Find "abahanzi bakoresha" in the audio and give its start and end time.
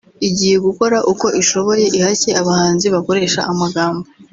2.41-3.41